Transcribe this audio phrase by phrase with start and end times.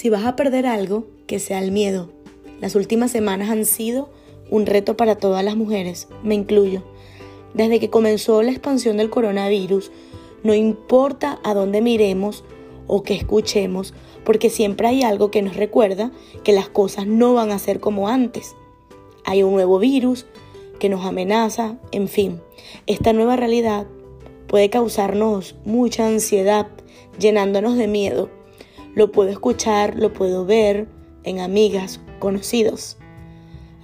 [0.00, 2.08] Si vas a perder algo, que sea el miedo.
[2.58, 4.08] Las últimas semanas han sido
[4.48, 6.82] un reto para todas las mujeres, me incluyo.
[7.52, 9.92] Desde que comenzó la expansión del coronavirus,
[10.42, 12.44] no importa a dónde miremos
[12.86, 13.92] o que escuchemos,
[14.24, 16.12] porque siempre hay algo que nos recuerda
[16.44, 18.56] que las cosas no van a ser como antes.
[19.26, 20.24] Hay un nuevo virus
[20.78, 22.40] que nos amenaza, en fin,
[22.86, 23.86] esta nueva realidad
[24.46, 26.68] puede causarnos mucha ansiedad,
[27.18, 28.39] llenándonos de miedo.
[28.94, 30.88] Lo puedo escuchar, lo puedo ver
[31.24, 32.96] en amigas, conocidos.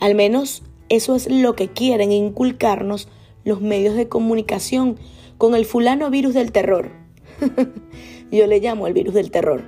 [0.00, 3.08] Al menos eso es lo que quieren inculcarnos
[3.44, 4.96] los medios de comunicación
[5.38, 6.90] con el fulano virus del terror.
[8.30, 9.62] Yo le llamo el virus del terror.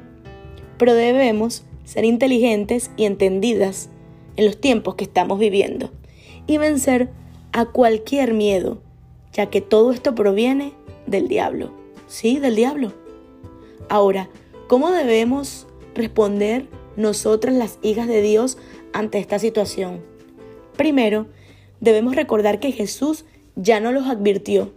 [0.79, 3.89] Pero debemos ser inteligentes y entendidas
[4.37, 5.91] en los tiempos que estamos viviendo
[6.47, 7.11] y vencer
[7.53, 8.83] a cualquier miedo,
[9.33, 10.73] ya que todo esto proviene
[11.07, 11.73] del diablo.
[12.07, 12.93] Sí, del diablo.
[13.89, 14.29] Ahora,
[14.69, 18.59] ¿cómo debemos responder nosotras las hijas de Dios
[18.93, 20.01] ante esta situación?
[20.77, 21.27] Primero,
[21.81, 23.25] debemos recordar que Jesús
[23.57, 24.73] ya no los advirtió,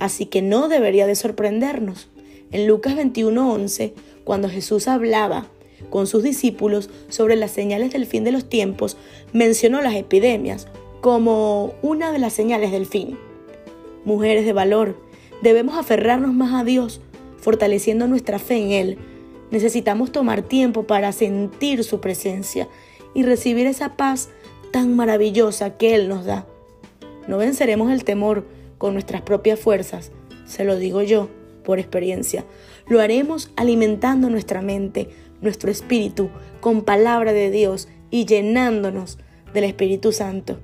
[0.00, 2.08] así que no debería de sorprendernos.
[2.50, 3.92] En Lucas 21:11,
[4.24, 5.46] cuando Jesús hablaba
[5.90, 8.96] con sus discípulos sobre las señales del fin de los tiempos,
[9.32, 10.68] mencionó las epidemias
[11.00, 13.18] como una de las señales del fin.
[14.04, 14.96] Mujeres de valor,
[15.42, 17.00] debemos aferrarnos más a Dios,
[17.42, 18.98] fortaleciendo nuestra fe en Él.
[19.50, 22.68] Necesitamos tomar tiempo para sentir su presencia
[23.12, 24.30] y recibir esa paz
[24.70, 26.46] tan maravillosa que Él nos da.
[27.28, 28.46] No venceremos el temor
[28.78, 30.12] con nuestras propias fuerzas,
[30.46, 31.28] se lo digo yo
[31.64, 32.44] por experiencia.
[32.86, 35.08] Lo haremos alimentando nuestra mente,
[35.40, 39.18] nuestro espíritu con palabra de Dios y llenándonos
[39.52, 40.60] del Espíritu Santo.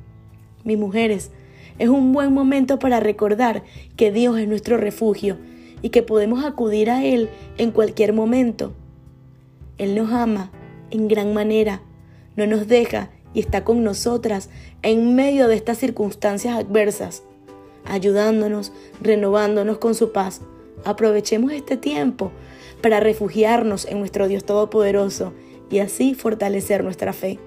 [0.65, 1.31] Mis mujeres,
[1.79, 3.63] es un buen momento para recordar
[3.97, 5.39] que Dios es nuestro refugio
[5.83, 8.73] y que podemos acudir a Él en cualquier momento.
[9.79, 10.51] Él nos ama
[10.91, 11.83] en gran manera,
[12.37, 14.51] no nos deja y está con nosotras
[14.83, 17.23] en medio de estas circunstancias adversas,
[17.85, 20.41] ayudándonos, renovándonos con su paz.
[20.85, 22.33] Aprovechemos este tiempo
[22.81, 25.33] para refugiarnos en nuestro Dios Todopoderoso
[25.71, 27.39] y así fortalecer nuestra fe.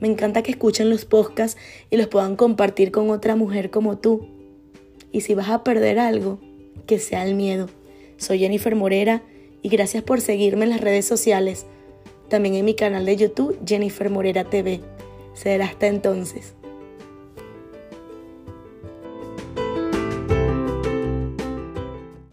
[0.00, 1.60] Me encanta que escuchen los podcasts
[1.90, 4.26] y los puedan compartir con otra mujer como tú.
[5.12, 6.40] Y si vas a perder algo,
[6.90, 7.68] que sea el miedo.
[8.16, 9.22] Soy Jennifer Morera
[9.62, 11.64] y gracias por seguirme en las redes sociales.
[12.28, 14.80] También en mi canal de YouTube, Jennifer Morera TV.
[15.32, 16.54] Será hasta entonces.